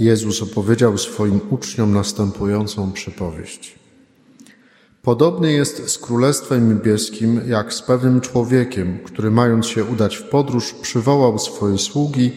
Jezus 0.00 0.42
opowiedział 0.42 0.98
swoim 0.98 1.40
uczniom 1.50 1.92
następującą 1.92 2.92
przypowieść. 2.92 3.78
Podobny 5.02 5.52
jest 5.52 5.88
z 5.90 5.98
Królestwem 5.98 6.68
Niebieskim, 6.68 7.40
jak 7.46 7.74
z 7.74 7.82
pewnym 7.82 8.20
człowiekiem, 8.20 8.98
który 9.04 9.30
mając 9.30 9.66
się 9.66 9.84
udać 9.84 10.16
w 10.16 10.22
podróż, 10.22 10.74
przywołał 10.82 11.38
swoje 11.38 11.78
sługi 11.78 12.32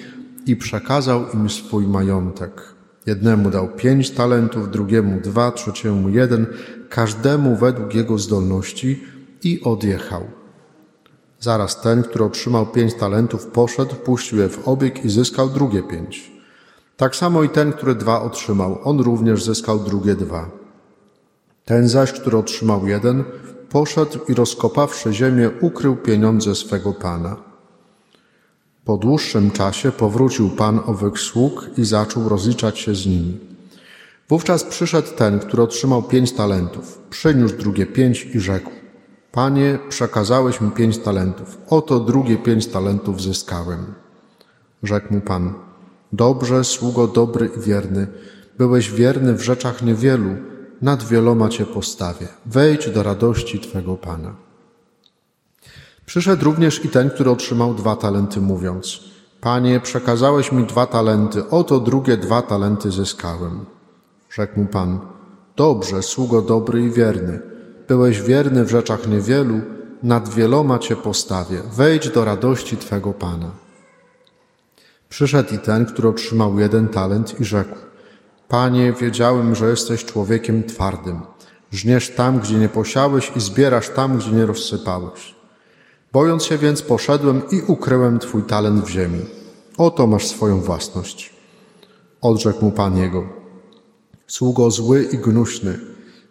i 0.46 0.56
przekazał 0.56 1.26
im 1.34 1.50
swój 1.50 1.88
majątek. 1.88 2.62
Jednemu 3.06 3.50
dał 3.50 3.68
pięć 3.68 4.10
talentów, 4.10 4.72
drugiemu 4.72 5.22
dwa, 5.22 5.52
trzeciemu 5.52 6.10
jeden, 6.10 6.46
każdemu 6.90 7.56
według 7.56 7.96
jego 7.96 8.18
zdolności 8.18 9.04
i 9.44 9.62
odjechał. 9.64 10.24
Zaraz 11.40 11.82
ten, 11.82 12.04
który 12.04 12.26
otrzymał 12.26 12.66
pięć 12.66 12.94
talentów, 12.94 13.46
poszedł, 13.46 13.96
puścił 13.96 14.38
je 14.38 14.50
w 14.50 14.68
obieg 14.68 15.06
i 15.06 15.10
zyskał 15.10 15.50
drugie 15.50 15.84
pięć. 15.84 16.37
Tak 16.98 17.16
samo 17.16 17.44
i 17.44 17.50
ten, 17.50 17.74
który 17.74 17.96
dwa 17.96 18.22
otrzymał, 18.22 18.80
on 18.84 19.00
również 19.00 19.44
zyskał 19.44 19.80
drugie 19.80 20.16
dwa. 20.16 20.50
Ten 21.66 21.88
zaś, 21.88 22.12
który 22.12 22.38
otrzymał 22.38 22.88
jeden, 22.88 23.24
poszedł 23.70 24.20
i 24.28 24.34
rozkopawszy 24.34 25.14
ziemię, 25.14 25.50
ukrył 25.62 25.96
pieniądze 25.96 26.56
swego 26.56 26.94
pana. 26.94 27.36
Po 28.86 28.98
dłuższym 28.98 29.52
czasie 29.52 29.92
powrócił 29.92 30.50
pan 30.50 30.80
owych 30.86 31.20
sług 31.20 31.70
i 31.78 31.86
zaczął 31.86 32.30
rozliczać 32.30 32.80
się 32.80 32.96
z 32.96 33.06
nimi. 33.06 33.38
Wówczas 34.30 34.64
przyszedł 34.64 35.08
ten, 35.16 35.40
który 35.40 35.64
otrzymał 35.64 36.04
pięć 36.04 36.32
talentów, 36.32 37.02
przyniósł 37.10 37.58
drugie 37.58 37.86
pięć 37.86 38.26
i 38.26 38.40
rzekł: 38.40 38.72
Panie, 39.32 39.80
przekazałeś 39.90 40.62
mi 40.62 40.72
pięć 40.72 40.98
talentów, 40.98 41.58
oto 41.70 42.00
drugie 42.00 42.38
pięć 42.38 42.68
talentów 42.68 43.22
zyskałem. 43.22 43.94
Rzekł 44.84 45.14
mu 45.14 45.22
pan: 45.22 45.67
Dobrze, 46.14 46.64
sługo 46.64 47.08
dobry 47.08 47.50
i 47.58 47.60
wierny, 47.60 48.08
byłeś 48.58 48.92
wierny 48.92 49.34
w 49.34 49.42
rzeczach 49.42 49.82
niewielu, 49.82 50.30
nad 50.82 51.04
wieloma 51.04 51.50
cię 51.50 51.66
postawię. 51.66 52.28
Wejdź 52.46 52.90
do 52.90 53.04
radości 53.04 53.60
twego 53.60 53.96
pana. 53.96 54.36
Przyszedł 56.06 56.46
również 56.46 56.86
i 56.86 56.90
ten, 56.90 57.10
który 57.10 57.30
otrzymał 57.30 57.74
dwa 57.74 57.96
talenty, 57.96 58.42
mówiąc: 58.42 59.00
Panie, 59.42 59.80
przekazałeś 59.80 60.52
mi 60.52 60.64
dwa 60.66 60.86
talenty, 60.86 61.50
oto 61.50 61.80
drugie 61.80 62.18
dwa 62.18 62.42
talenty 62.42 62.92
zyskałem. 62.92 63.66
Rzekł 64.30 64.60
mu 64.60 64.66
pan: 64.66 65.00
Dobrze, 65.56 66.04
sługo 66.04 66.42
dobry 66.42 66.84
i 66.84 66.92
wierny. 66.92 67.40
Byłeś 67.88 68.22
wierny 68.22 68.66
w 68.66 68.70
rzeczach 68.70 69.08
niewielu, 69.08 69.62
nad 70.04 70.30
wieloma 70.30 70.80
cię 70.80 70.96
postawię. 70.96 71.62
Wejdź 71.74 72.10
do 72.10 72.26
radości 72.26 72.78
twego 72.78 73.14
pana. 73.14 73.67
Przyszedł 75.10 75.56
i 75.56 75.60
ten, 75.60 75.86
który 75.86 76.08
otrzymał 76.08 76.60
jeden 76.60 76.88
talent 76.88 77.42
i 77.42 77.46
rzekł: 77.46 77.76
Panie, 78.48 78.94
wiedziałem, 78.94 79.56
że 79.56 79.70
jesteś 79.70 80.06
człowiekiem 80.06 80.64
twardym. 80.64 81.22
Żniesz 81.72 82.10
tam, 82.10 82.40
gdzie 82.40 82.56
nie 82.56 82.70
posiałeś 82.70 83.32
i 83.36 83.40
zbierasz 83.40 83.90
tam, 83.90 84.18
gdzie 84.18 84.32
nie 84.32 84.46
rozsypałeś. 84.46 85.36
Bojąc 86.14 86.44
się 86.44 86.58
więc, 86.58 86.82
poszedłem 86.82 87.42
i 87.52 87.62
ukryłem 87.68 88.20
Twój 88.20 88.44
talent 88.44 88.86
w 88.86 88.90
ziemi. 88.90 89.20
Oto 89.78 90.08
masz 90.08 90.28
swoją 90.28 90.62
własność. 90.62 91.34
Odrzekł 92.22 92.66
mu 92.66 92.72
Pan 92.72 92.98
jego. 92.98 93.24
Sługo 94.28 94.72
zły 94.72 95.04
i 95.04 95.18
gnuśny, 95.18 95.80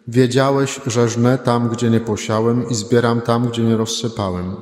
wiedziałeś, 0.07 0.81
że 0.87 1.09
żnę 1.09 1.37
tam, 1.37 1.69
gdzie 1.69 1.89
nie 1.89 1.99
posiałem 1.99 2.69
i 2.69 2.75
zbieram 2.75 3.21
tam, 3.21 3.47
gdzie 3.47 3.63
nie 3.63 3.77
rozsypałem. 3.77 4.55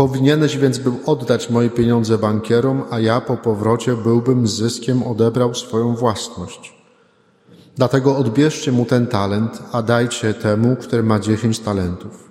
Powinieneś 0.00 0.58
więc 0.58 0.78
był 0.78 1.00
oddać 1.06 1.50
moje 1.50 1.70
pieniądze 1.70 2.18
bankierom, 2.18 2.82
a 2.90 3.00
ja 3.00 3.20
po 3.20 3.36
powrocie 3.36 3.96
byłbym 3.96 4.46
z 4.46 4.54
zyskiem 4.54 5.02
odebrał 5.02 5.54
swoją 5.54 5.94
własność. 5.94 6.74
Dlatego 7.76 8.16
odbierzcie 8.16 8.72
mu 8.72 8.84
ten 8.84 9.06
talent, 9.06 9.62
a 9.72 9.82
dajcie 9.82 10.34
temu, 10.34 10.76
który 10.76 11.02
ma 11.02 11.20
dziesięć 11.20 11.58
talentów. 11.58 12.30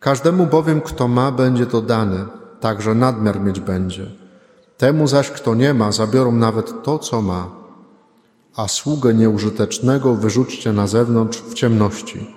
Każdemu 0.00 0.46
bowiem, 0.46 0.80
kto 0.80 1.08
ma, 1.08 1.32
będzie 1.32 1.66
to 1.66 1.82
dane, 1.82 2.26
także 2.60 2.94
nadmiar 2.94 3.40
mieć 3.40 3.60
będzie. 3.60 4.06
Temu 4.76 5.06
zaś, 5.06 5.30
kto 5.30 5.54
nie 5.54 5.74
ma, 5.74 5.92
zabiorą 5.92 6.32
nawet 6.32 6.82
to, 6.82 6.98
co 6.98 7.22
ma. 7.22 7.50
A 8.56 8.68
sługę 8.68 9.14
nieużytecznego 9.14 10.14
wyrzućcie 10.14 10.72
na 10.72 10.86
zewnątrz 10.86 11.42
w 11.42 11.54
ciemności. 11.54 12.34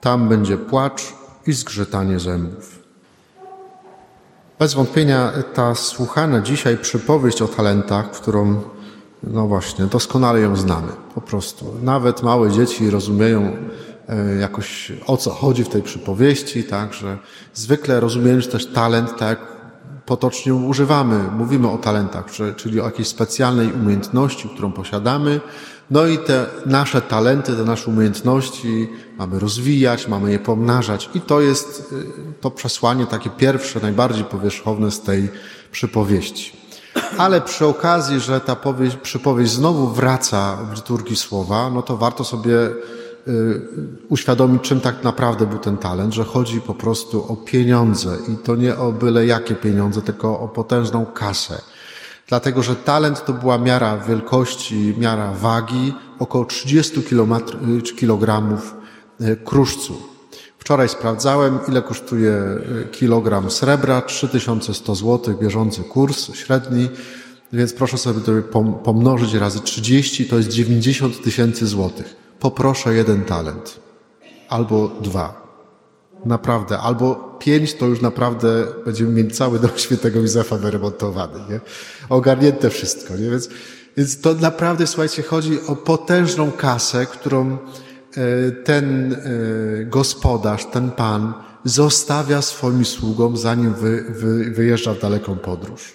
Tam 0.00 0.28
będzie 0.28 0.58
płacz 0.58 1.02
i 1.46 1.52
zgrzytanie 1.52 2.20
zębów. 2.20 2.79
Bez 4.60 4.74
wątpienia 4.74 5.32
ta 5.54 5.74
słuchana 5.74 6.40
dzisiaj 6.40 6.78
przypowieść 6.78 7.42
o 7.42 7.48
talentach, 7.48 8.10
którą, 8.10 8.60
no 9.22 9.46
właśnie, 9.46 9.84
doskonale 9.84 10.40
ją 10.40 10.56
znamy, 10.56 10.92
po 11.14 11.20
prostu. 11.20 11.74
Nawet 11.82 12.22
małe 12.22 12.50
dzieci 12.50 12.90
rozumieją 12.90 13.56
e, 14.08 14.36
jakoś 14.36 14.92
o 15.06 15.16
co 15.16 15.30
chodzi 15.30 15.64
w 15.64 15.68
tej 15.68 15.82
przypowieści, 15.82 16.64
tak, 16.64 16.94
że 16.94 17.18
zwykle 17.54 18.00
rozumiemy 18.00 18.42
też 18.42 18.66
talent, 18.66 19.16
tak 19.18 19.38
potocznie 20.10 20.54
używamy, 20.54 21.24
mówimy 21.36 21.70
o 21.70 21.78
talentach, 21.78 22.24
czyli 22.56 22.80
o 22.80 22.84
jakiejś 22.84 23.08
specjalnej 23.08 23.72
umiejętności, 23.72 24.48
którą 24.48 24.72
posiadamy, 24.72 25.40
no 25.90 26.06
i 26.06 26.18
te 26.18 26.46
nasze 26.66 27.02
talenty, 27.02 27.56
te 27.56 27.64
nasze 27.64 27.90
umiejętności 27.90 28.88
mamy 29.18 29.38
rozwijać, 29.38 30.08
mamy 30.08 30.32
je 30.32 30.38
pomnażać. 30.38 31.10
I 31.14 31.20
to 31.20 31.40
jest 31.40 31.92
y, 31.92 32.40
to 32.40 32.50
przesłanie 32.50 33.06
takie 33.06 33.30
pierwsze, 33.30 33.80
najbardziej 33.82 34.24
powierzchowne 34.24 34.90
z 34.90 35.00
tej 35.00 35.28
przypowieści. 35.72 36.52
Ale 37.18 37.40
przy 37.40 37.66
okazji, 37.66 38.20
że 38.20 38.40
ta 38.40 38.56
powieść, 38.56 38.96
przypowieść 38.96 39.52
znowu 39.52 39.88
wraca 39.88 40.56
w 40.56 40.74
liturgii 40.76 41.16
słowa, 41.16 41.70
no 41.70 41.82
to 41.82 41.96
warto 41.96 42.24
sobie 42.24 42.54
uświadomić, 44.08 44.62
czym 44.62 44.80
tak 44.80 45.04
naprawdę 45.04 45.46
był 45.46 45.58
ten 45.58 45.76
talent, 45.76 46.14
że 46.14 46.24
chodzi 46.24 46.60
po 46.60 46.74
prostu 46.74 47.32
o 47.32 47.36
pieniądze 47.36 48.16
i 48.28 48.36
to 48.36 48.56
nie 48.56 48.76
o 48.76 48.92
byle 48.92 49.26
jakie 49.26 49.54
pieniądze, 49.54 50.02
tylko 50.02 50.40
o 50.40 50.48
potężną 50.48 51.06
kasę 51.06 51.60
dlatego 52.30 52.62
że 52.62 52.76
talent 52.76 53.24
to 53.24 53.32
była 53.32 53.58
miara 53.58 53.98
wielkości, 53.98 54.94
miara 54.98 55.32
wagi, 55.32 55.94
około 56.18 56.44
30 56.44 57.02
kg 57.98 58.58
e, 59.20 59.36
kruszcu. 59.36 60.02
Wczoraj 60.58 60.88
sprawdzałem, 60.88 61.58
ile 61.68 61.82
kosztuje 61.82 62.42
kilogram 62.92 63.50
srebra, 63.50 64.02
3100 64.02 64.94
zł, 64.94 65.34
bieżący 65.40 65.82
kurs 65.82 66.34
średni, 66.34 66.88
więc 67.52 67.72
proszę 67.72 67.98
sobie 67.98 68.20
to 68.20 68.62
pomnożyć 68.62 69.34
razy 69.34 69.60
30, 69.60 70.26
to 70.26 70.36
jest 70.36 70.48
90 70.48 71.22
tysięcy 71.22 71.66
złotych. 71.66 72.19
Poproszę 72.40 72.94
jeden 72.94 73.24
talent 73.24 73.80
albo 74.48 74.88
dwa. 74.88 75.40
Naprawdę. 76.24 76.78
Albo 76.78 77.36
pięć 77.38 77.74
to 77.74 77.86
już 77.86 78.00
naprawdę 78.00 78.66
będziemy 78.84 79.10
mieli 79.10 79.30
cały 79.30 79.58
dom 79.64 79.70
świętego 79.76 80.20
Józefa 80.20 80.56
wyremontowany, 80.56 81.38
nie? 81.50 81.60
Ogarnięte 82.08 82.70
wszystko, 82.70 83.16
nie? 83.16 83.30
Więc, 83.30 83.48
więc 83.96 84.20
to 84.20 84.34
naprawdę, 84.34 84.86
słuchajcie, 84.86 85.22
chodzi 85.22 85.58
o 85.66 85.76
potężną 85.76 86.52
kasę, 86.52 87.06
którą 87.06 87.58
e, 88.16 88.50
ten 88.50 89.12
e, 89.12 89.84
gospodarz, 89.84 90.66
ten 90.72 90.90
pan 90.90 91.32
zostawia 91.64 92.42
swoim 92.42 92.84
sługom, 92.84 93.36
zanim 93.36 93.74
wy, 93.74 94.04
wy, 94.08 94.50
wyjeżdża 94.50 94.94
w 94.94 95.00
daleką 95.00 95.36
podróż. 95.36 95.92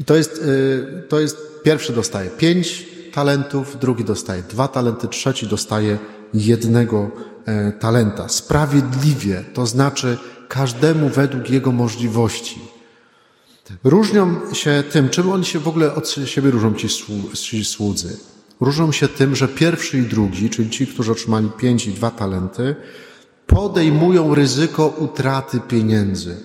I 0.00 0.04
to 0.04 0.16
jest, 0.16 0.42
e, 0.42 1.02
to 1.02 1.20
jest, 1.20 1.36
pierwszy 1.62 1.92
dostaje 1.92 2.30
pięć 2.30 2.97
talentów, 3.18 3.78
drugi 3.80 4.04
dostaje 4.04 4.42
dwa 4.42 4.68
talenty, 4.68 5.08
trzeci 5.08 5.46
dostaje 5.46 5.98
jednego 6.34 7.10
E, 7.48 7.72
talenta. 7.72 8.28
Sprawiedliwie, 8.28 9.44
to 9.54 9.66
znaczy 9.66 10.18
każdemu 10.48 11.08
według 11.08 11.50
jego 11.50 11.72
możliwości. 11.72 12.60
Różnią 13.84 14.54
się 14.54 14.84
tym, 14.90 15.08
czym 15.08 15.30
oni 15.30 15.44
się 15.44 15.58
w 15.58 15.68
ogóle 15.68 15.94
od 15.94 16.08
siebie 16.08 16.50
różnią 16.50 16.74
ci 17.34 17.64
słudzy. 17.64 18.16
Różnią 18.60 18.92
się 18.92 19.08
tym, 19.08 19.36
że 19.36 19.48
pierwszy 19.48 19.98
i 19.98 20.02
drugi, 20.02 20.50
czyli 20.50 20.70
ci, 20.70 20.86
którzy 20.86 21.12
otrzymali 21.12 21.50
pięć 21.58 21.86
i 21.86 21.92
dwa 21.92 22.10
talenty, 22.10 22.76
podejmują 23.46 24.34
ryzyko 24.34 24.86
utraty 24.86 25.60
pieniędzy. 25.60 26.36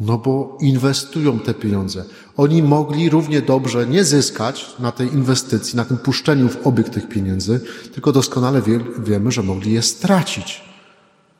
No 0.00 0.18
bo 0.18 0.58
inwestują 0.60 1.38
te 1.38 1.54
pieniądze. 1.54 2.04
Oni 2.36 2.62
mogli 2.62 3.10
równie 3.10 3.42
dobrze 3.42 3.86
nie 3.86 4.04
zyskać 4.04 4.66
na 4.78 4.92
tej 4.92 5.14
inwestycji, 5.14 5.76
na 5.76 5.84
tym 5.84 5.96
puszczeniu 5.96 6.48
w 6.48 6.66
obieg 6.66 6.88
tych 6.88 7.08
pieniędzy, 7.08 7.60
tylko 7.94 8.12
doskonale 8.12 8.62
wie, 8.62 8.80
wiemy, 8.98 9.32
że 9.32 9.42
mogli 9.42 9.72
je 9.72 9.82
stracić. 9.82 10.64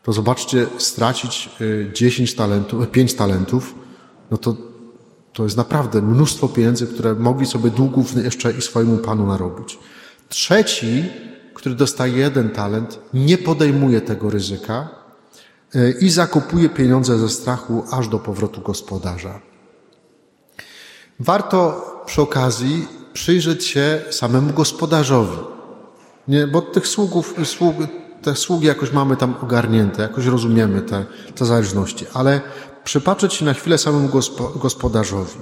To 0.02 0.12
zobaczcie, 0.12 0.66
stracić 0.78 1.50
10 1.94 2.32
y, 2.32 2.36
talentów, 2.36 2.90
5 2.90 3.14
talentów, 3.14 3.74
no 4.30 4.36
to, 4.36 4.56
to 5.32 5.44
jest 5.44 5.56
naprawdę 5.56 6.02
mnóstwo 6.02 6.48
pieniędzy, 6.48 6.86
które 6.86 7.14
mogli 7.14 7.46
sobie 7.46 7.70
długów 7.70 8.24
jeszcze 8.24 8.52
i 8.52 8.62
swojemu 8.62 8.98
panu 8.98 9.26
narobić. 9.26 9.78
Trzeci, 10.28 11.04
który 11.54 11.74
dostaje 11.74 12.16
jeden 12.16 12.50
talent, 12.50 12.98
nie 13.14 13.38
podejmuje 13.38 14.00
tego 14.00 14.30
ryzyka, 14.30 14.88
i 16.00 16.10
zakupuje 16.10 16.68
pieniądze 16.68 17.18
ze 17.18 17.28
strachu 17.28 17.84
aż 17.90 18.08
do 18.08 18.18
powrotu 18.18 18.60
gospodarza. 18.60 19.40
Warto 21.20 21.86
przy 22.06 22.22
okazji 22.22 22.88
przyjrzeć 23.12 23.64
się 23.64 24.00
samemu 24.10 24.52
gospodarzowi. 24.52 25.38
Nie, 26.28 26.46
bo 26.46 26.62
tych 26.62 26.86
sługów, 26.86 27.34
sług, 27.44 27.76
te 28.22 28.36
sługi 28.36 28.66
jakoś 28.66 28.92
mamy 28.92 29.16
tam 29.16 29.34
ogarnięte, 29.42 30.02
jakoś 30.02 30.26
rozumiemy 30.26 30.82
te, 30.82 31.06
te 31.34 31.44
zależności, 31.44 32.06
ale 32.14 32.40
przypatrzeć 32.84 33.34
się 33.34 33.44
na 33.44 33.54
chwilę 33.54 33.78
samemu 33.78 34.08
gospodarzowi. 34.56 35.38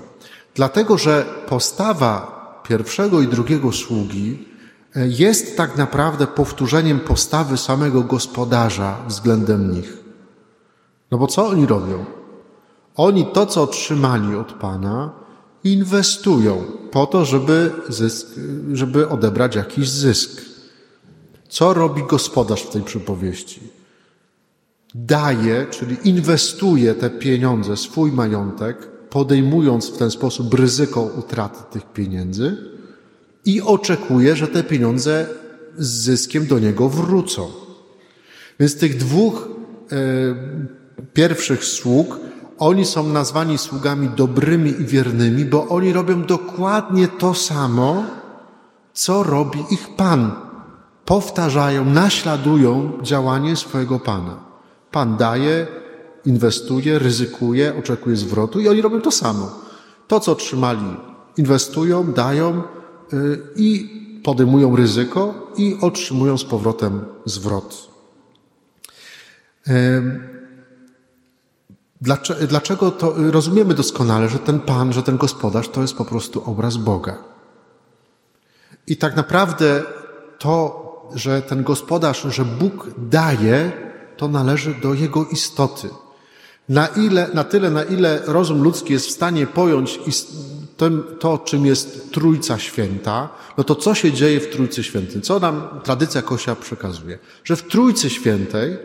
Dlatego, 0.55 0.99
że 0.99 1.25
postawa 1.49 2.35
pierwszego 2.69 3.21
i 3.21 3.29
drugiego 3.29 3.73
sługi 3.73 4.49
e, 4.97 5.09
jest 5.09 5.57
tak 5.57 5.77
naprawdę 5.77 6.27
powtórzeniem 6.27 7.01
postawy 7.01 7.57
samego 7.57 8.03
gospodarza 8.03 8.97
względem 9.07 9.73
nich. 9.73 10.04
No 11.11 11.19
bo 11.19 11.27
co 11.27 11.47
oni 11.47 11.67
robią? 11.67 12.05
Oni 12.97 13.27
to, 13.27 13.47
co 13.47 13.63
otrzymali 13.63 14.37
od 14.37 14.53
Pana, 14.53 15.13
inwestują 15.65 16.65
po 16.91 17.07
to, 17.07 17.25
żeby, 17.25 17.71
zysk, 17.89 18.27
żeby 18.73 19.09
odebrać 19.09 19.57
jakiś 19.57 19.89
zysk. 19.89 20.43
Co 21.49 21.75
robi 21.75 22.03
gospodarz 22.03 22.63
w 22.63 22.71
tej 22.71 22.83
przypowieści? 22.83 23.61
Daje, 24.95 25.67
czyli 25.71 25.97
inwestuje 26.05 26.95
te 26.95 27.11
pieniądze, 27.11 27.77
swój 27.77 28.13
majątek, 28.13 28.89
podejmując 29.11 29.91
w 29.91 29.97
ten 29.97 30.11
sposób 30.11 30.55
ryzyko 30.55 31.03
utraty 31.03 31.59
tych 31.71 31.93
pieniędzy 31.93 32.57
i 33.45 33.63
oczekuje, 33.63 34.37
że 34.37 34.49
te 34.49 34.65
pieniądze 34.65 35.27
z 35.79 35.89
zyskiem 35.89 36.47
do 36.47 36.59
niego 36.59 36.89
wrócą. 36.89 37.51
Więc 38.61 38.77
tych 38.77 38.97
dwóch 38.97 39.49
e, 39.93 39.97
pierwszych 41.13 41.65
sług, 41.65 42.19
oni 42.59 42.85
są 42.85 43.09
nazwani 43.09 43.59
sługami 43.59 44.09
dobrymi 44.09 44.71
i 44.71 44.85
wiernymi, 44.85 45.45
bo 45.45 45.69
oni 45.69 45.93
robią 45.93 46.23
dokładnie 46.23 47.09
to 47.09 47.35
samo, 47.35 48.05
co 48.93 49.23
robi 49.23 49.65
ich 49.71 49.97
Pan. 49.97 50.33
Powtarzają, 51.05 51.85
naśladują 51.85 52.93
działanie 53.03 53.57
swojego 53.57 54.01
Pana. 54.01 54.37
Pan 54.91 55.17
daje, 55.17 55.67
inwestuje, 56.25 56.99
ryzykuje, 56.99 57.79
oczekuje 57.79 58.17
zwrotu 58.17 58.61
i 58.61 58.69
oni 58.69 58.83
robią 58.83 59.01
to 59.01 59.11
samo. 59.11 59.51
To, 60.09 60.21
co 60.21 60.33
otrzymali, 60.33 60.97
inwestują, 61.37 62.13
dają 62.13 62.63
yy, 63.13 63.43
i 63.57 63.91
podejmują 64.25 64.77
ryzyko 64.77 65.53
i 65.57 65.77
otrzymują 65.81 66.39
z 66.39 66.45
powrotem 66.45 67.05
zwrot. 67.25 67.89
Dlaczego 72.49 72.91
to 72.91 73.15
rozumiemy 73.31 73.75
doskonale, 73.75 74.29
że 74.29 74.39
ten 74.39 74.61
Pan, 74.61 74.93
że 74.93 75.03
ten 75.03 75.17
gospodarz 75.17 75.69
to 75.69 75.83
jest 75.83 75.95
po 75.95 76.05
prostu 76.05 76.51
obraz 76.51 76.77
Boga. 76.77 77.19
I 78.87 78.97
tak 78.97 79.17
naprawdę 79.17 79.83
to, 80.39 80.85
że 81.15 81.43
ten 81.43 81.63
gospodarz, 81.63 82.23
że 82.23 82.45
Bóg 82.45 82.87
daje, 82.99 83.73
to 84.17 84.29
należy 84.29 84.75
do 84.75 84.95
jego 84.95 85.25
istoty. 85.25 85.89
Na, 86.69 86.87
ile, 86.87 87.29
na 87.35 87.45
tyle, 87.45 87.71
na 87.71 87.83
ile 87.83 88.23
rozum 88.27 88.63
ludzki 88.63 88.93
jest 88.93 89.07
w 89.07 89.11
stanie 89.11 89.47
pojąć 89.47 90.01
to, 90.77 90.91
to, 91.21 91.39
czym 91.39 91.67
jest 91.67 92.13
Trójca 92.13 92.59
Święta, 92.59 93.29
no 93.59 93.65
to 93.65 93.75
co 93.75 93.95
się 93.95 94.13
dzieje 94.13 94.41
w 94.41 94.51
Trójcy 94.51 94.83
Świętej? 94.83 95.23
Co 95.23 95.41
nam 95.41 95.81
tradycja 95.85 96.23
Kosia 96.23 96.57
przekazuje? 96.57 97.19
Że 97.45 97.57
w 97.57 97.63
Trójcy 97.63 98.11
Świętej 98.11 98.77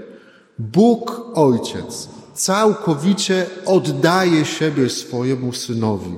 Bóg 0.60 1.22
Ojciec 1.34 2.19
całkowicie 2.40 3.46
oddaje 3.66 4.46
siebie 4.46 4.90
swojemu 4.90 5.54
Synowi, 5.54 6.16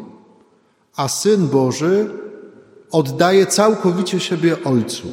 a 0.96 1.08
Syn 1.08 1.48
Boży 1.48 2.10
oddaje 2.92 3.48
całkowicie 3.48 4.20
siebie 4.20 4.64
Ojcu. 4.64 5.08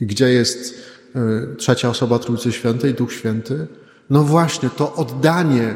I 0.00 0.06
gdzie 0.06 0.28
jest 0.28 0.74
y, 1.52 1.56
trzecia 1.56 1.88
osoba 1.88 2.18
Trójcy 2.18 2.52
Świętej, 2.52 2.94
Duch 2.94 3.12
Święty? 3.12 3.66
No 4.10 4.22
właśnie, 4.22 4.70
to 4.70 4.94
oddanie 4.94 5.74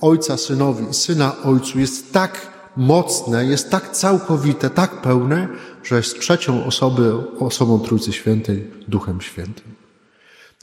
Ojca 0.00 0.36
Synowi 0.36 0.94
Syna 0.94 1.42
Ojcu 1.42 1.78
jest 1.78 2.12
tak 2.12 2.54
mocne, 2.76 3.46
jest 3.46 3.70
tak 3.70 3.90
całkowite, 3.90 4.70
tak 4.70 5.02
pełne, 5.02 5.48
że 5.82 5.96
jest 5.96 6.20
trzecią 6.20 6.64
osobą, 6.64 7.24
osobą 7.38 7.80
Trójcy 7.80 8.12
Świętej, 8.12 8.70
Duchem 8.88 9.20
Świętym. 9.20 9.83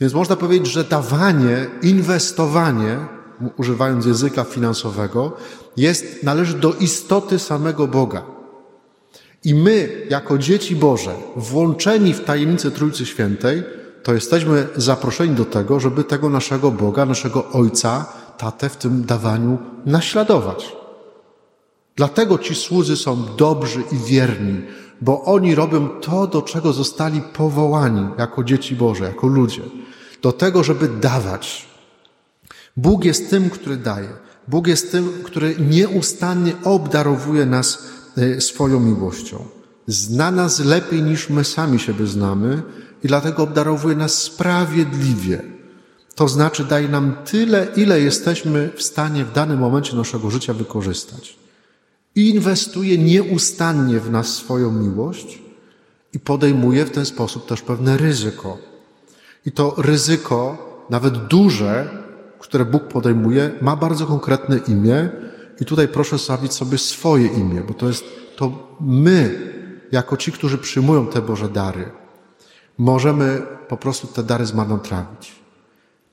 Więc 0.02 0.14
można 0.14 0.36
powiedzieć, 0.36 0.68
że 0.68 0.84
dawanie, 0.84 1.68
inwestowanie, 1.82 2.98
używając 3.58 4.06
języka 4.06 4.44
finansowego, 4.44 5.38
jest, 5.78 6.24
należy 6.24 6.54
do 6.54 6.74
istoty 6.74 7.40
samego 7.40 7.88
Boga. 7.88 8.24
I 9.44 9.56
my, 9.56 10.06
jako 10.10 10.38
dzieci 10.38 10.76
Boże, 10.76 11.16
włączeni 11.36 12.14
w 12.14 12.24
tajemnicę 12.24 12.72
Trójcy 12.72 13.06
Świętej, 13.06 13.64
to 14.04 14.14
jesteśmy 14.14 14.68
zaproszeni 14.76 15.36
do 15.36 15.46
tego, 15.46 15.80
żeby 15.80 16.04
tego 16.04 16.30
naszego 16.30 16.72
Boga, 16.72 17.06
naszego 17.06 17.50
Ojca, 17.50 18.06
Tatę 18.38 18.70
w 18.70 18.78
tym 18.78 19.06
dawaniu 19.06 19.58
naśladować. 19.86 20.76
Dlatego 21.96 22.38
ci 22.38 22.56
słudzy 22.56 22.98
są 22.98 23.26
dobrzy 23.38 23.84
i 23.92 23.98
wierni, 23.98 24.62
bo 25.02 25.24
oni 25.24 25.56
robią 25.56 25.88
to, 25.88 26.28
do 26.28 26.42
czego 26.42 26.74
zostali 26.74 27.22
powołani 27.34 28.08
jako 28.18 28.44
dzieci 28.44 28.76
Boże, 28.76 29.04
jako 29.06 29.28
ludzie. 29.28 29.62
Do 30.22 30.32
tego, 30.32 30.64
żeby 30.64 30.88
dawać. 30.88 31.68
Bóg 32.78 33.06
jest 33.06 33.30
tym, 33.30 33.50
który 33.50 33.78
daje. 33.78 34.10
Bóg 34.48 34.68
jest 34.68 34.92
tym, 34.92 35.14
który 35.24 35.56
nieustannie 35.60 36.54
obdarowuje 36.64 37.46
nas 37.46 37.84
e, 38.18 38.42
swoją 38.42 38.80
miłością. 38.80 39.46
Zna 39.88 40.32
nas 40.32 40.60
lepiej 40.60 41.02
niż 41.04 41.30
my 41.30 41.44
sami 41.44 41.80
siebie 41.80 42.08
znamy 42.08 42.62
i 43.04 43.08
dlatego 43.08 43.44
obdarowuje 43.44 43.96
nas 43.96 44.14
sprawiedliwie. 44.14 45.42
To 46.16 46.28
znaczy 46.28 46.66
daje 46.66 46.88
nam 46.88 47.16
tyle, 47.26 47.68
ile 47.76 48.02
jesteśmy 48.02 48.70
w 48.76 48.84
stanie 48.84 49.26
w 49.26 49.34
danym 49.34 49.60
momencie 49.60 49.96
naszego 49.96 50.32
życia 50.32 50.54
wykorzystać. 50.54 51.40
I 52.16 52.30
inwestuje 52.30 52.98
nieustannie 52.98 54.00
w 54.00 54.12
nas 54.12 54.28
swoją 54.28 54.72
miłość 54.72 55.40
i 56.14 56.20
podejmuje 56.20 56.86
w 56.86 56.92
ten 56.92 57.06
sposób 57.06 57.46
też 57.46 57.62
pewne 57.62 57.98
ryzyko. 57.98 58.71
I 59.46 59.52
to 59.52 59.76
ryzyko, 59.78 60.58
nawet 60.90 61.28
duże, 61.28 61.90
które 62.40 62.66
Bóg 62.66 62.84
podejmuje, 62.84 63.52
ma 63.62 63.76
bardzo 63.76 64.06
konkretne 64.06 64.58
imię. 64.58 65.10
I 65.60 65.66
tutaj 65.66 65.88
proszę 65.88 66.20
stawić 66.20 66.54
sobie 66.54 66.78
swoje 66.78 67.28
imię, 67.28 67.64
bo 67.68 67.74
to 67.74 67.88
jest 67.88 68.04
to 68.36 68.78
my, 68.80 69.52
jako 69.92 70.18
ci, 70.18 70.32
którzy 70.32 70.58
przyjmują 70.58 71.08
te 71.08 71.22
Boże 71.22 71.50
dary, 71.50 71.92
możemy 72.78 73.42
po 73.68 73.78
prostu 73.78 74.08
te 74.08 74.24
dary 74.24 74.46
zmarnotrawić. 74.46 75.42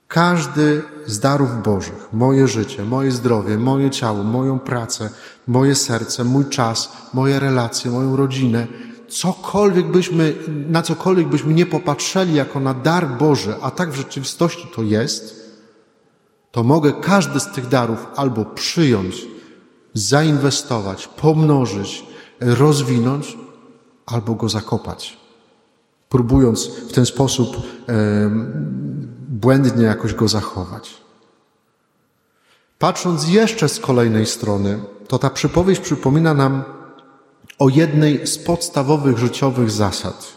Każdy 0.07 0.81
z 1.05 1.19
darów 1.19 1.63
Bożych, 1.63 2.09
moje 2.13 2.47
życie, 2.47 2.85
moje 2.85 3.11
zdrowie, 3.11 3.57
moje 3.57 3.89
ciało, 3.89 4.23
moją 4.23 4.59
pracę, 4.59 5.09
moje 5.47 5.75
serce, 5.75 6.23
mój 6.23 6.45
czas, 6.45 6.91
moje 7.13 7.39
relacje, 7.39 7.91
moją 7.91 8.15
rodzinę, 8.15 8.67
cokolwiek 9.09 9.87
byśmy, 9.87 10.35
na 10.69 10.81
cokolwiek 10.81 11.27
byśmy 11.27 11.53
nie 11.53 11.65
popatrzeli 11.65 12.33
jako 12.33 12.59
na 12.59 12.73
dar 12.73 13.17
Boży, 13.17 13.55
a 13.61 13.71
tak 13.71 13.91
w 13.91 13.95
rzeczywistości 13.95 14.67
to 14.75 14.83
jest, 14.83 15.49
to 16.51 16.63
mogę 16.63 16.93
każdy 16.93 17.39
z 17.39 17.51
tych 17.51 17.67
darów 17.67 18.07
albo 18.15 18.45
przyjąć, 18.45 19.27
zainwestować, 19.93 21.07
pomnożyć, 21.07 22.05
rozwinąć, 22.39 23.37
albo 24.05 24.35
go 24.35 24.49
zakopać 24.49 25.19
próbując 26.09 26.67
w 26.67 26.91
ten 26.91 27.05
sposób 27.05 27.57
błędnie 29.29 29.85
jakoś 29.85 30.13
go 30.13 30.27
zachować. 30.27 30.97
Patrząc 32.79 33.27
jeszcze 33.27 33.69
z 33.69 33.79
kolejnej 33.79 34.25
strony, 34.25 34.79
to 35.07 35.19
ta 35.19 35.29
przypowieść 35.29 35.81
przypomina 35.81 36.33
nam 36.33 36.63
o 37.59 37.69
jednej 37.69 38.27
z 38.27 38.37
podstawowych 38.37 39.17
życiowych 39.17 39.71
zasad, 39.71 40.33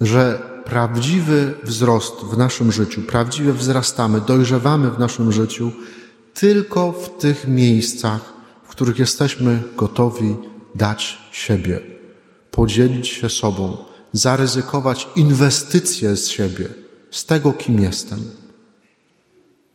że 0.00 0.42
prawdziwy 0.64 1.54
wzrost 1.62 2.14
w 2.14 2.38
naszym 2.38 2.72
życiu, 2.72 3.02
prawdziwie 3.02 3.52
wzrastamy, 3.52 4.20
dojrzewamy 4.20 4.90
w 4.90 4.98
naszym 4.98 5.32
życiu 5.32 5.72
tylko 6.34 6.92
w 6.92 7.18
tych 7.18 7.48
miejscach, 7.48 8.32
w 8.64 8.68
których 8.68 8.98
jesteśmy 8.98 9.62
gotowi 9.76 10.36
dać 10.74 11.18
siebie, 11.32 11.80
podzielić 12.50 13.08
się 13.08 13.28
sobą, 13.28 13.76
zaryzykować 14.12 15.08
inwestycje 15.16 16.16
z 16.16 16.28
siebie, 16.28 16.68
z 17.10 17.24
tego, 17.24 17.52
kim 17.52 17.80
jestem. 17.80 18.30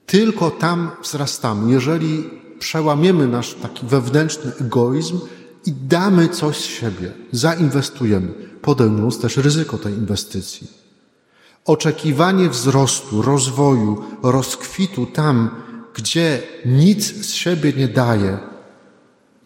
Tylko 0.05 0.51
tam 0.51 0.91
wzrastamy. 1.03 1.71
Jeżeli 1.71 2.29
przełamiemy 2.59 3.27
nasz 3.27 3.53
taki 3.53 3.85
wewnętrzny 3.85 4.51
egoizm 4.61 5.19
i 5.65 5.71
damy 5.71 6.29
coś 6.29 6.57
z 6.57 6.65
siebie, 6.65 7.11
zainwestujemy, 7.31 8.27
podejmując 8.61 9.19
też 9.19 9.37
ryzyko 9.37 9.77
tej 9.77 9.93
inwestycji. 9.93 10.67
Oczekiwanie 11.65 12.49
wzrostu, 12.49 13.21
rozwoju, 13.21 14.03
rozkwitu 14.23 15.05
tam, 15.05 15.49
gdzie 15.95 16.41
nic 16.65 17.25
z 17.25 17.33
siebie 17.33 17.73
nie 17.73 17.87
daje, 17.87 18.37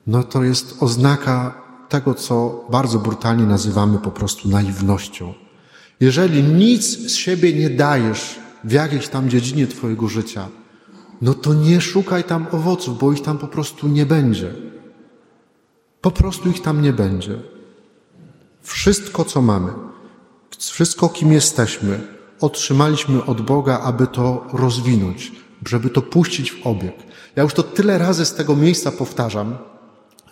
no 0.08 0.24
to 0.24 0.44
jest 0.44 0.76
oznaka 0.80 1.62
tego, 1.90 2.14
co 2.14 2.66
bardzo 2.72 3.00
brutalnie 3.00 3.44
nazywamy 3.44 3.98
po 3.98 4.12
prostu 4.12 4.50
naiwnością. 4.50 5.34
Jeżeli 6.00 6.44
nic 6.44 6.84
z 6.84 7.16
siebie 7.16 7.54
nie 7.54 7.70
dajesz 7.70 8.40
w 8.64 8.72
jakiejś 8.72 9.08
tam 9.08 9.30
dziedzinie 9.30 9.68
Twojego 9.68 10.08
życia, 10.08 10.48
no 11.22 11.34
to 11.34 11.54
nie 11.54 11.82
szukaj 11.82 12.24
tam 12.24 12.48
owoców, 12.52 13.00
bo 13.00 13.14
ich 13.14 13.22
tam 13.22 13.38
po 13.38 13.48
prostu 13.48 13.88
nie 13.88 14.06
będzie. 14.06 14.54
Po 16.02 16.12
prostu 16.12 16.50
ich 16.50 16.62
tam 16.62 16.82
nie 16.82 16.94
będzie. 16.94 17.40
Wszystko, 18.62 19.26
co 19.26 19.42
mamy, 19.42 19.74
wszystko, 20.58 21.10
kim 21.10 21.34
jesteśmy, 21.34 22.08
otrzymaliśmy 22.42 23.26
od 23.26 23.42
Boga, 23.42 23.80
aby 23.80 24.08
to 24.08 24.48
rozwinąć, 24.54 25.32
żeby 25.66 25.90
to 25.90 26.02
puścić 26.02 26.52
w 26.52 26.68
obieg. 26.68 26.96
Ja 27.36 27.44
już 27.44 27.54
to 27.54 27.64
tyle 27.64 27.98
razy 27.98 28.26
z 28.26 28.34
tego 28.34 28.56
miejsca 28.56 28.92
powtarzam, 28.92 29.58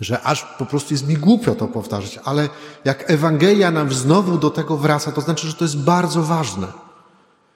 że 0.01 0.21
aż 0.21 0.43
po 0.43 0.65
prostu 0.65 0.93
jest 0.93 1.07
mi 1.07 1.17
głupio 1.17 1.55
to 1.55 1.67
powtarzać, 1.67 2.19
ale 2.23 2.49
jak 2.85 3.11
Ewangelia 3.11 3.71
nam 3.71 3.93
znowu 3.93 4.37
do 4.37 4.49
tego 4.49 4.77
wraca, 4.77 5.11
to 5.11 5.21
znaczy, 5.21 5.47
że 5.47 5.53
to 5.53 5.65
jest 5.65 5.77
bardzo 5.77 6.23
ważne. 6.23 6.84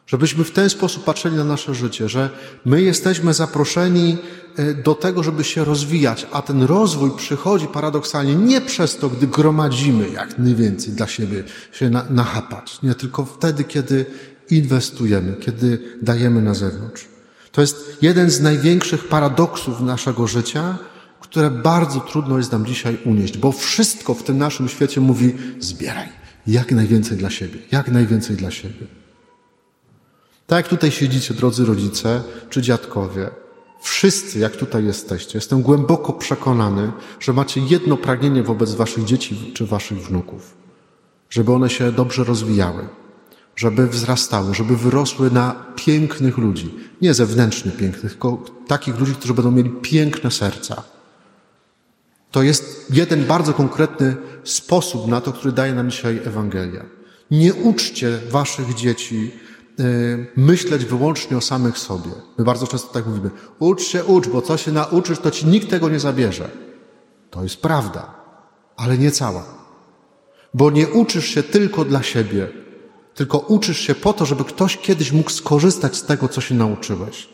Żebyśmy 0.09 0.43
w 0.43 0.51
ten 0.51 0.69
sposób 0.69 1.03
patrzyli 1.03 1.35
na 1.35 1.43
nasze 1.43 1.75
życie, 1.75 2.09
że 2.09 2.29
my 2.65 2.81
jesteśmy 2.81 3.33
zaproszeni 3.33 4.17
e, 4.57 4.73
do 4.73 4.95
tego, 4.95 5.23
żeby 5.23 5.43
się 5.43 5.65
rozwijać, 5.65 6.27
a 6.31 6.41
ten 6.41 6.63
rozwój 6.63 7.11
przychodzi 7.17 7.67
paradoksalnie 7.67 8.35
nie 8.35 8.61
przez 8.61 8.97
to, 8.97 9.09
gdy 9.09 9.27
gromadzimy 9.27 10.09
jak 10.09 10.39
najwięcej 10.39 10.93
dla 10.93 11.07
siebie 11.07 11.43
się 11.71 11.89
na, 11.89 12.05
nachapać, 12.09 12.81
nie 12.83 12.95
tylko 12.95 13.25
wtedy, 13.25 13.63
kiedy 13.63 14.05
inwestujemy, 14.49 15.35
kiedy 15.39 15.79
dajemy 16.01 16.41
na 16.41 16.53
zewnątrz. 16.53 17.05
To 17.51 17.61
jest 17.61 17.97
jeden 18.01 18.29
z 18.29 18.41
największych 18.41 19.07
paradoksów 19.07 19.81
naszego 19.81 20.27
życia, 20.27 20.77
które 21.19 21.51
bardzo 21.51 21.99
trudno 21.99 22.37
jest 22.37 22.51
nam 22.51 22.65
dzisiaj 22.65 22.97
unieść, 23.05 23.37
bo 23.37 23.51
wszystko 23.51 24.13
w 24.13 24.23
tym 24.23 24.37
naszym 24.37 24.69
świecie 24.69 25.01
mówi: 25.01 25.33
zbieraj 25.59 26.09
jak 26.47 26.71
najwięcej 26.71 27.17
dla 27.17 27.29
siebie, 27.29 27.59
jak 27.71 27.91
najwięcej 27.91 28.35
dla 28.35 28.51
siebie. 28.51 28.98
Tak 30.49 30.57
jak 30.57 30.67
tutaj 30.67 30.91
siedzicie, 30.91 31.33
drodzy 31.33 31.65
rodzice 31.65 32.23
czy 32.49 32.61
dziadkowie, 32.61 33.29
wszyscy, 33.81 34.39
jak 34.39 34.55
tutaj 34.55 34.85
jesteście, 34.85 35.37
jestem 35.37 35.61
głęboko 35.61 36.13
przekonany, 36.13 36.91
że 37.19 37.33
macie 37.33 37.61
jedno 37.61 37.97
pragnienie 37.97 38.43
wobec 38.43 38.75
waszych 38.75 39.05
dzieci 39.05 39.51
czy 39.55 39.65
waszych 39.65 39.97
wnuków, 39.97 40.53
żeby 41.29 41.53
one 41.53 41.69
się 41.69 41.91
dobrze 41.91 42.23
rozwijały, 42.23 42.87
żeby 43.55 43.87
wzrastały, 43.87 44.55
żeby 44.55 44.77
wyrosły 44.77 45.31
na 45.31 45.65
pięknych 45.75 46.37
ludzi, 46.37 46.75
nie 47.01 47.13
zewnętrznie 47.13 47.71
pięknych, 47.71 48.11
tylko 48.11 48.43
takich 48.67 48.99
ludzi, 48.99 49.13
którzy 49.15 49.33
będą 49.33 49.51
mieli 49.51 49.69
piękne 49.69 50.31
serca. 50.31 50.83
To 52.31 52.43
jest 52.43 52.85
jeden 52.93 53.25
bardzo 53.25 53.53
konkretny 53.53 54.15
sposób 54.43 55.07
na 55.07 55.21
to, 55.21 55.31
który 55.31 55.51
daje 55.51 55.73
nam 55.73 55.91
dzisiaj 55.91 56.21
Ewangelia. 56.25 56.85
Nie 57.31 57.53
uczcie 57.53 58.19
waszych 58.29 58.73
dzieci 58.73 59.31
myśleć 60.35 60.85
wyłącznie 60.85 61.37
o 61.37 61.41
samych 61.41 61.77
sobie. 61.77 62.11
My 62.37 62.45
bardzo 62.45 62.67
często 62.67 62.93
tak 62.93 63.05
mówimy, 63.05 63.29
ucz 63.59 63.81
się, 63.81 64.05
ucz, 64.05 64.27
bo 64.27 64.41
co 64.41 64.57
się 64.57 64.71
nauczysz, 64.71 65.19
to 65.19 65.31
ci 65.31 65.47
nikt 65.47 65.69
tego 65.69 65.89
nie 65.89 65.99
zabierze. 65.99 66.49
To 67.29 67.43
jest 67.43 67.61
prawda, 67.61 68.13
ale 68.77 68.97
nie 68.97 69.11
cała. 69.11 69.45
Bo 70.53 70.71
nie 70.71 70.87
uczysz 70.87 71.25
się 71.25 71.43
tylko 71.43 71.85
dla 71.85 72.03
siebie, 72.03 72.49
tylko 73.13 73.37
uczysz 73.37 73.79
się 73.79 73.95
po 73.95 74.13
to, 74.13 74.25
żeby 74.25 74.43
ktoś 74.43 74.77
kiedyś 74.77 75.11
mógł 75.11 75.29
skorzystać 75.29 75.95
z 75.95 76.03
tego, 76.03 76.27
co 76.27 76.41
się 76.41 76.55
nauczyłeś. 76.55 77.29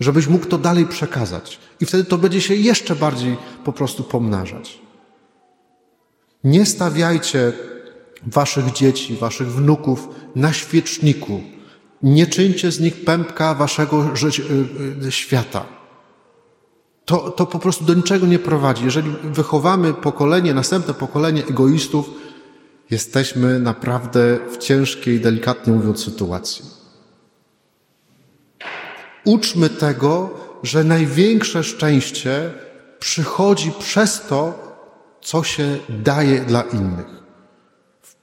Żebyś 0.00 0.26
mógł 0.26 0.46
to 0.46 0.58
dalej 0.58 0.86
przekazać. 0.86 1.58
I 1.80 1.86
wtedy 1.86 2.04
to 2.04 2.18
będzie 2.18 2.40
się 2.40 2.54
jeszcze 2.54 2.96
bardziej 2.96 3.36
po 3.64 3.72
prostu 3.72 4.02
pomnażać. 4.02 4.80
Nie 6.44 6.66
stawiajcie 6.66 7.52
waszych 8.26 8.72
dzieci, 8.72 9.16
waszych 9.16 9.52
wnuków 9.52 10.08
na 10.34 10.52
świeczniku. 10.52 11.40
Nie 12.02 12.26
czyńcie 12.26 12.72
z 12.72 12.80
nich 12.80 13.04
pępka 13.04 13.54
waszego 13.54 14.04
y, 15.02 15.06
y, 15.06 15.12
świata. 15.12 15.64
To, 17.04 17.30
to 17.30 17.46
po 17.46 17.58
prostu 17.58 17.84
do 17.84 17.94
niczego 17.94 18.26
nie 18.26 18.38
prowadzi. 18.38 18.84
Jeżeli 18.84 19.10
wychowamy 19.24 19.94
pokolenie, 19.94 20.54
następne 20.54 20.94
pokolenie 20.94 21.46
egoistów, 21.46 22.10
jesteśmy 22.90 23.60
naprawdę 23.60 24.38
w 24.52 24.58
ciężkiej, 24.58 25.20
delikatnie 25.20 25.72
mówiąc, 25.72 26.04
sytuacji. 26.04 26.64
Uczmy 29.24 29.70
tego, 29.70 30.30
że 30.62 30.84
największe 30.84 31.64
szczęście 31.64 32.50
przychodzi 32.98 33.72
przez 33.78 34.22
to, 34.28 34.58
co 35.22 35.42
się 35.42 35.78
daje 35.88 36.40
dla 36.40 36.62
innych 36.62 37.20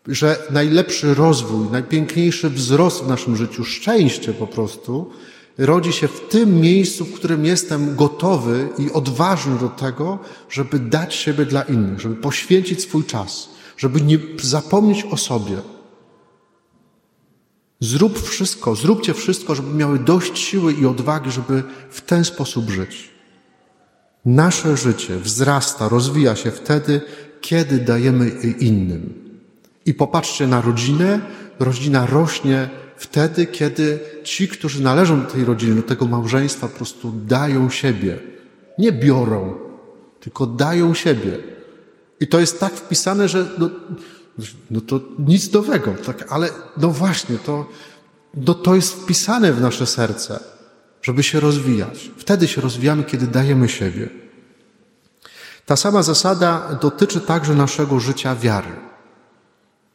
że 0.07 0.37
najlepszy 0.51 1.13
rozwój, 1.13 1.67
najpiękniejszy 1.71 2.49
wzrost 2.49 3.03
w 3.03 3.07
naszym 3.07 3.35
życiu, 3.35 3.65
szczęście 3.65 4.33
po 4.33 4.47
prostu, 4.47 5.11
rodzi 5.57 5.93
się 5.93 6.07
w 6.07 6.27
tym 6.29 6.61
miejscu, 6.61 7.05
w 7.05 7.13
którym 7.13 7.45
jestem 7.45 7.95
gotowy 7.95 8.69
i 8.77 8.91
odważny 8.91 9.59
do 9.59 9.69
tego, 9.69 10.19
żeby 10.49 10.79
dać 10.79 11.15
siebie 11.15 11.45
dla 11.45 11.61
innych, 11.61 11.99
żeby 11.99 12.15
poświęcić 12.15 12.81
swój 12.81 13.03
czas, 13.03 13.49
żeby 13.77 14.01
nie 14.01 14.19
zapomnieć 14.41 15.05
o 15.11 15.17
sobie. 15.17 15.57
Zrób 17.79 18.21
wszystko, 18.21 18.75
zróbcie 18.75 19.13
wszystko, 19.13 19.55
żeby 19.55 19.73
miały 19.73 19.99
dość 19.99 20.39
siły 20.39 20.73
i 20.73 20.85
odwagi, 20.85 21.31
żeby 21.31 21.63
w 21.89 22.01
ten 22.01 22.25
sposób 22.25 22.69
żyć. 22.69 23.09
Nasze 24.25 24.77
życie 24.77 25.19
wzrasta, 25.19 25.89
rozwija 25.89 26.35
się 26.35 26.51
wtedy, 26.51 27.01
kiedy 27.41 27.77
dajemy 27.77 28.29
innym. 28.59 29.26
I 29.88 29.94
popatrzcie 29.94 30.48
na 30.48 30.62
rodzinę. 30.62 31.20
Rodzina 31.60 32.06
rośnie 32.06 32.70
wtedy, 32.98 33.46
kiedy 33.46 34.00
ci, 34.24 34.48
którzy 34.48 34.84
należą 34.84 35.22
do 35.22 35.32
tej 35.32 35.46
rodziny, 35.46 35.75
do 35.75 35.82
tego 35.82 36.08
małżeństwa, 36.08 36.67
po 36.67 36.75
prostu 36.75 37.12
dają 37.12 37.70
siebie. 37.70 38.20
Nie 38.77 38.91
biorą, 38.91 39.56
tylko 40.20 40.46
dają 40.46 40.94
siebie. 40.94 41.38
I 42.20 42.27
to 42.27 42.39
jest 42.39 42.60
tak 42.60 42.74
wpisane, 42.74 43.27
że 43.29 43.46
no, 43.58 43.70
no 44.72 44.82
to 44.82 45.00
nic 45.20 45.53
nowego, 45.53 45.94
tak, 46.06 46.25
ale 46.29 46.50
no 46.77 46.89
właśnie, 46.89 47.38
to, 47.38 47.70
no 48.34 48.53
to 48.53 48.75
jest 48.75 48.94
wpisane 48.94 49.53
w 49.53 49.62
nasze 49.62 49.86
serce, 49.86 50.39
żeby 51.01 51.24
się 51.24 51.39
rozwijać. 51.39 52.12
Wtedy 52.17 52.48
się 52.48 52.62
rozwijamy, 52.62 53.03
kiedy 53.03 53.27
dajemy 53.27 53.70
siebie. 53.70 54.10
Ta 55.65 55.75
sama 55.75 56.03
zasada 56.03 56.79
dotyczy 56.82 57.22
także 57.22 57.56
naszego 57.56 58.00
życia 58.00 58.36
wiary. 58.36 58.87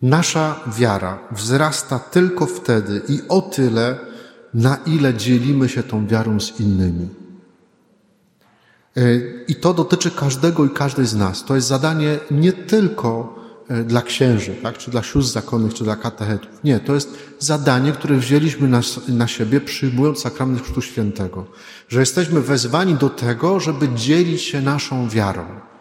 Nasza 0.02 0.60
wiara 0.78 1.18
wzrasta 1.32 1.98
tylko 1.98 2.46
wtedy 2.46 3.02
i 3.08 3.20
o 3.28 3.42
tyle, 3.42 3.98
na 4.54 4.76
ile 4.86 5.14
dzielimy 5.14 5.68
się 5.68 5.82
tą 5.82 6.06
wiarą 6.06 6.40
z 6.40 6.60
innymi. 6.60 7.08
E, 8.96 9.02
I 9.48 9.54
to 9.54 9.74
dotyczy 9.74 10.10
każdego 10.10 10.64
i 10.64 10.70
każdej 10.70 11.06
z 11.06 11.14
nas. 11.14 11.44
To 11.44 11.54
jest 11.54 11.68
zadanie 11.68 12.18
nie 12.30 12.52
tylko 12.52 13.38
e, 13.68 13.84
dla 13.84 14.02
księży, 14.02 14.54
tak? 14.62 14.78
czy 14.78 14.90
dla 14.90 15.02
sióstr 15.02 15.32
zakonnych, 15.32 15.74
czy 15.74 15.84
dla 15.84 15.96
katechetów. 15.96 16.50
Nie, 16.64 16.80
to 16.80 16.94
jest 16.94 17.18
zadanie, 17.38 17.92
które 17.92 18.16
wzięliśmy 18.16 18.68
na, 18.68 18.80
na 19.08 19.26
siebie, 19.26 19.60
przyjmując 19.60 20.20
sakrament 20.20 20.62
Chrztu 20.62 20.82
Świętego. 20.82 21.44
Że 21.88 22.00
jesteśmy 22.00 22.40
wezwani 22.40 22.94
do 22.94 23.10
tego, 23.10 23.60
żeby 23.60 23.88
dzielić 23.88 24.42
się 24.42 24.60
naszą 24.60 25.08
wiarą. 25.08 25.71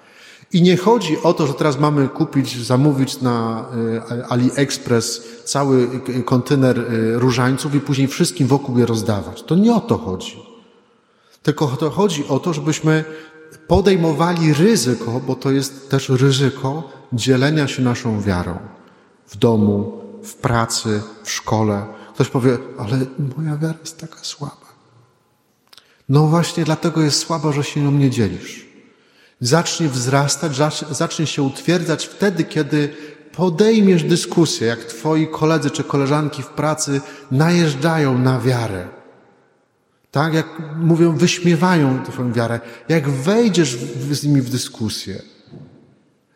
I 0.53 0.62
nie 0.62 0.77
chodzi 0.77 1.22
o 1.24 1.34
to, 1.34 1.48
że 1.48 1.53
teraz 1.53 1.79
mamy 1.79 2.08
kupić, 2.08 2.65
zamówić 2.65 3.22
na 3.22 3.65
e, 4.12 4.27
AliExpress 4.27 5.24
cały 5.46 5.89
kontener 6.25 6.79
e, 6.79 7.20
różańców 7.20 7.75
i 7.75 7.79
później 7.79 8.08
wszystkim 8.08 8.48
wokół 8.48 8.79
je 8.79 8.86
rozdawać. 8.86 9.43
To 9.43 9.55
nie 9.55 9.75
o 9.75 9.79
to 9.79 9.98
chodzi. 9.98 10.39
Tylko 11.43 11.67
to 11.67 11.89
chodzi 11.89 12.27
o 12.27 12.39
to, 12.39 12.53
żebyśmy 12.53 13.03
podejmowali 13.67 14.53
ryzyko, 14.53 15.22
bo 15.27 15.36
to 15.36 15.51
jest 15.51 15.89
też 15.89 16.10
ryzyko 16.10 16.89
dzielenia 17.13 17.67
się 17.67 17.81
naszą 17.81 18.22
wiarą 18.22 18.58
w 19.27 19.38
domu, 19.38 20.01
w 20.24 20.36
pracy, 20.36 21.01
w 21.24 21.31
szkole. 21.31 21.86
Ktoś 22.13 22.27
powie, 22.27 22.58
ale 22.77 22.98
moja 23.38 23.58
wiara 23.58 23.79
jest 23.81 24.00
taka 24.00 24.20
słaba. 24.22 24.72
No 26.10 26.27
właśnie 26.27 26.63
dlatego 26.63 27.01
jest 27.01 27.20
słaba, 27.20 27.51
że 27.51 27.63
się 27.63 27.81
nią 27.81 27.91
nie 27.91 28.10
dzielisz 28.10 28.71
zacznie 29.41 29.89
wzrastać, 29.89 30.51
zacznie 30.91 31.27
się 31.27 31.43
utwierdzać 31.43 32.05
wtedy, 32.05 32.43
kiedy 32.43 32.89
podejmiesz 33.36 34.03
dyskusję, 34.03 34.67
jak 34.67 34.79
twoi 34.79 35.27
koledzy 35.27 35.69
czy 35.69 35.83
koleżanki 35.83 36.43
w 36.43 36.48
pracy 36.48 37.01
najeżdżają 37.31 38.17
na 38.17 38.39
wiarę. 38.39 38.88
Tak, 40.12 40.33
jak 40.33 40.48
mówią, 40.77 41.15
wyśmiewają 41.15 42.03
twoją 42.03 42.33
wiarę. 42.33 42.60
Jak 42.89 43.10
wejdziesz 43.10 43.77
z 44.12 44.24
nimi 44.24 44.41
w 44.41 44.50
dyskusję, 44.50 45.21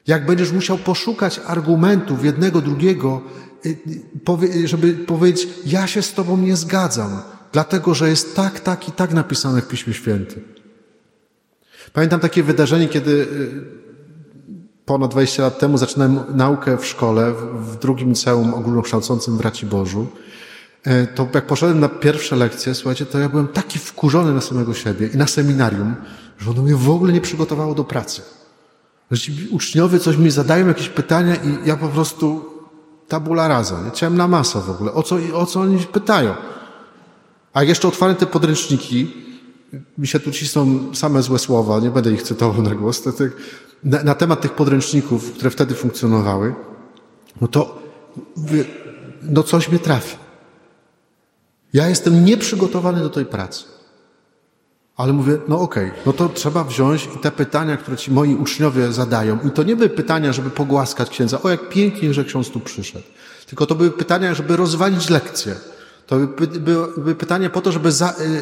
jak 0.07 0.25
będziesz 0.25 0.51
musiał 0.51 0.77
poszukać 0.77 1.41
argumentów 1.47 2.25
jednego, 2.25 2.61
drugiego, 2.61 3.21
y, 3.65 3.77
y, 4.43 4.67
żeby 4.67 4.93
powiedzieć, 4.93 5.47
ja 5.65 5.87
się 5.87 6.01
z 6.01 6.13
tobą 6.13 6.37
nie 6.37 6.55
zgadzam, 6.55 7.21
dlatego 7.51 7.93
że 7.93 8.09
jest 8.09 8.35
tak, 8.35 8.59
tak 8.59 8.87
i 8.87 8.91
tak 8.91 9.13
napisane 9.13 9.61
w 9.61 9.67
Piśmie 9.67 9.93
Świętym. 9.93 10.54
Pamiętam 11.93 12.19
takie 12.19 12.43
wydarzenie, 12.43 12.87
kiedy 12.87 13.11
y, 13.11 13.85
ponad 14.85 15.11
20 15.11 15.43
lat 15.43 15.59
temu 15.59 15.77
zaczynałem 15.77 16.19
naukę 16.29 16.77
w 16.77 16.85
szkole, 16.85 17.33
w 17.59 17.75
drugim 17.79 18.09
liceum 18.09 18.53
ogólnokształcącym 18.53 19.37
w 19.37 19.41
Raciborzu. 19.41 20.07
E, 20.83 21.07
to 21.07 21.27
jak 21.33 21.47
poszedłem 21.47 21.79
na 21.79 21.89
pierwsze 21.89 22.35
lekcje, 22.35 22.75
słuchajcie, 22.75 23.05
to 23.05 23.19
ja 23.19 23.29
byłem 23.29 23.47
taki 23.47 23.79
wkurzony 23.79 24.33
na 24.33 24.41
samego 24.41 24.73
siebie 24.73 25.07
i 25.13 25.17
na 25.17 25.27
seminarium, 25.27 25.95
że 26.37 26.51
ono 26.51 26.61
mnie 26.61 26.75
w 26.75 26.89
ogóle 26.89 27.13
nie 27.13 27.21
przygotowało 27.21 27.75
do 27.75 27.83
pracy. 27.83 28.21
Ci 29.13 29.47
uczniowie 29.51 29.99
coś 29.99 30.17
mi 30.17 30.31
zadają, 30.31 30.67
jakieś 30.67 30.89
pytania 30.89 31.35
i 31.35 31.67
ja 31.67 31.77
po 31.77 31.87
prostu 31.87 32.45
tabula 33.07 33.47
rasa. 33.47 33.81
Ja 33.85 33.91
chciałem 33.91 34.17
na 34.17 34.27
masę 34.27 34.61
w 34.61 34.69
ogóle. 34.69 34.93
O 34.93 35.03
co, 35.03 35.17
o 35.33 35.45
co 35.45 35.59
oni 35.59 35.77
pytają? 35.77 36.35
A 37.53 37.63
jeszcze 37.63 37.87
otwarłem 37.87 38.17
te 38.17 38.25
podręczniki, 38.25 39.13
mi 39.97 40.07
się 40.07 40.19
tu 40.19 40.31
cisną 40.31 40.95
same 40.95 41.21
złe 41.21 41.39
słowa, 41.39 41.79
nie 41.79 41.89
będę 41.89 42.11
ich 42.11 42.23
cytował 42.23 42.61
na 42.61 42.75
głos, 42.75 43.03
na, 43.83 44.03
na, 44.03 44.15
temat 44.15 44.41
tych 44.41 44.53
podręczników, 44.53 45.31
które 45.31 45.49
wtedy 45.49 45.75
funkcjonowały, 45.75 46.55
no 47.41 47.47
to 47.47 47.81
no 49.21 49.43
coś 49.43 49.69
mnie 49.69 49.79
trafi. 49.79 50.17
Ja 51.73 51.89
jestem 51.89 52.25
nieprzygotowany 52.25 52.99
do 52.99 53.09
tej 53.09 53.25
pracy. 53.25 53.63
Ale 54.97 55.13
mówię, 55.13 55.37
no 55.47 55.59
okej, 55.59 55.87
okay, 55.87 55.99
no 56.05 56.13
to 56.13 56.29
trzeba 56.29 56.63
wziąć 56.63 57.09
i 57.15 57.19
te 57.19 57.31
pytania, 57.31 57.77
które 57.77 57.97
ci 57.97 58.11
moi 58.11 58.35
uczniowie 58.35 58.91
zadają, 58.91 59.39
i 59.47 59.51
to 59.51 59.63
nie 59.63 59.75
były 59.75 59.89
pytania, 59.89 60.33
żeby 60.33 60.49
pogłaskać 60.49 61.09
księdza, 61.09 61.41
o 61.41 61.49
jak 61.49 61.69
pięknie, 61.69 62.13
że 62.13 62.23
ksiądz 62.23 62.49
tu 62.49 62.59
przyszedł, 62.59 63.05
tylko 63.45 63.65
to 63.65 63.75
były 63.75 63.91
pytania, 63.91 64.33
żeby 64.33 64.57
rozwalić 64.57 65.09
lekcję. 65.09 65.55
To 66.07 66.15
były 66.97 67.15
pytania 67.15 67.49
po 67.49 67.61
to, 67.61 67.71
żeby 67.71 67.91
za, 67.91 68.09
y, 68.09 68.41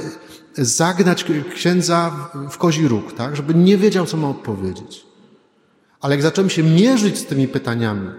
zagnać 0.57 1.25
księdza 1.55 2.11
w 2.49 2.57
kozi 2.57 2.87
róg, 2.87 3.13
tak? 3.13 3.35
żeby 3.35 3.53
nie 3.53 3.77
wiedział, 3.77 4.05
co 4.05 4.17
ma 4.17 4.29
odpowiedzieć. 4.29 5.05
Ale 6.01 6.15
jak 6.15 6.21
zacząłem 6.21 6.49
się 6.49 6.63
mierzyć 6.63 7.17
z 7.17 7.25
tymi 7.25 7.47
pytaniami, 7.47 8.09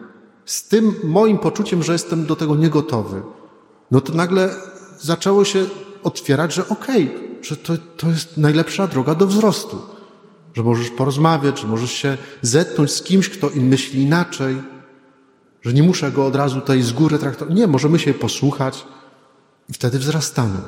z 0.45 0.69
tym 0.69 0.95
moim 1.05 1.39
poczuciem, 1.39 1.83
że 1.83 1.93
jestem 1.93 2.27
do 2.27 2.37
tego 2.37 2.57
niegotowy, 2.57 3.23
no 3.91 4.01
to 4.01 4.13
nagle 4.13 4.55
zaczęło 5.01 5.45
się 5.45 5.67
otwierać, 6.03 6.55
że 6.55 6.69
okej, 6.69 7.05
okay, 7.07 7.39
że 7.43 7.57
to, 7.57 7.73
to 7.97 8.09
jest 8.09 8.37
najlepsza 8.37 8.87
droga 8.87 9.15
do 9.15 9.27
wzrostu. 9.27 9.83
Że 10.55 10.63
możesz 10.63 10.91
porozmawiać, 10.91 11.61
że 11.61 11.67
możesz 11.67 11.93
się 11.93 12.19
zetknąć 12.43 12.91
z 12.91 13.03
kimś, 13.03 13.29
kto 13.29 13.51
myśli 13.55 14.03
inaczej, 14.03 14.57
że 15.63 15.73
nie 15.73 15.83
muszę 15.83 16.13
go 16.13 16.27
od 16.27 16.37
razu 16.37 16.61
tutaj 16.61 16.83
z 16.83 16.93
góry 16.93 17.19
traktować. 17.19 17.55
Nie, 17.55 17.67
możemy 17.67 17.99
się 17.99 18.15
posłuchać 18.15 18.87
i 19.69 19.73
wtedy 19.73 19.99
wzrastamy. 19.99 20.59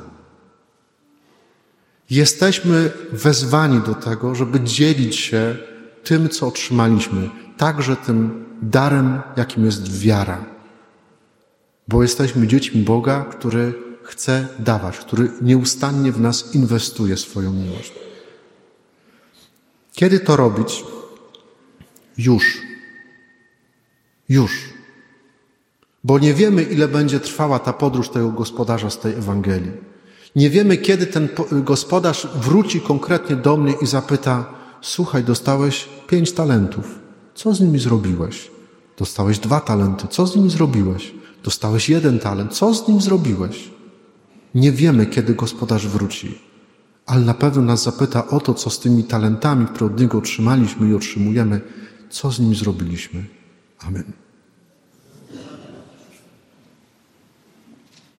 Jesteśmy 2.09 2.91
wezwani 3.11 3.81
do 3.81 3.95
tego, 3.95 4.35
żeby 4.35 4.59
dzielić 4.59 5.15
się 5.15 5.57
tym, 6.03 6.29
co 6.29 6.47
otrzymaliśmy, 6.47 7.29
także 7.57 7.95
tym 7.95 8.45
darem, 8.61 9.21
jakim 9.37 9.65
jest 9.65 9.99
wiara. 9.99 10.45
Bo 11.87 12.01
jesteśmy 12.01 12.47
dziećmi 12.47 12.81
Boga, 12.81 13.25
który 13.25 13.73
chce 14.03 14.47
dawać, 14.59 14.97
który 14.97 15.31
nieustannie 15.41 16.11
w 16.11 16.21
nas 16.21 16.55
inwestuje 16.55 17.17
swoją 17.17 17.53
miłość. 17.53 17.93
Kiedy 19.93 20.19
to 20.19 20.35
robić? 20.35 20.83
Już. 22.17 22.61
Już. 24.29 24.69
Bo 26.03 26.19
nie 26.19 26.33
wiemy, 26.33 26.63
ile 26.63 26.87
będzie 26.87 27.19
trwała 27.19 27.59
ta 27.59 27.73
podróż 27.73 28.09
tego 28.09 28.29
gospodarza 28.31 28.89
z 28.89 28.99
tej 28.99 29.13
Ewangelii. 29.13 29.71
Nie 30.35 30.49
wiemy, 30.49 30.77
kiedy 30.77 31.07
ten 31.07 31.29
gospodarz 31.51 32.27
wróci 32.35 32.81
konkretnie 32.81 33.35
do 33.35 33.57
mnie 33.57 33.73
i 33.81 33.85
zapyta: 33.85 34.45
Słuchaj, 34.81 35.23
dostałeś 35.23 35.89
pięć 36.07 36.31
talentów. 36.31 36.99
Co 37.35 37.53
z 37.53 37.61
nimi 37.61 37.79
zrobiłeś? 37.79 38.51
Dostałeś 38.97 39.39
dwa 39.39 39.59
talenty. 39.59 40.07
Co 40.07 40.27
z 40.27 40.35
nimi 40.35 40.49
zrobiłeś? 40.49 41.13
Dostałeś 41.43 41.89
jeden 41.89 42.19
talent. 42.19 42.53
Co 42.53 42.73
z 42.73 42.87
nim 42.87 43.01
zrobiłeś? 43.01 43.69
Nie 44.55 44.71
wiemy, 44.71 45.05
kiedy 45.05 45.35
gospodarz 45.35 45.87
wróci, 45.87 46.39
ale 47.05 47.21
na 47.25 47.33
pewno 47.33 47.61
nas 47.61 47.83
zapyta 47.83 48.27
o 48.27 48.39
to, 48.39 48.53
co 48.53 48.69
z 48.69 48.79
tymi 48.79 49.03
talentami, 49.03 49.65
które 49.65 49.85
od 49.85 49.99
niego 49.99 50.17
otrzymaliśmy 50.17 50.89
i 50.89 50.93
otrzymujemy, 50.93 51.61
co 52.09 52.31
z 52.31 52.39
nimi 52.39 52.55
zrobiliśmy. 52.55 53.25
Amen. 53.79 54.26